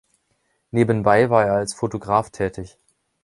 Nebenbei 0.71 1.29
war 1.29 1.45
er 1.45 1.53
als 1.57 1.75
Fotograf 1.75 2.31
tätig. 2.31 2.75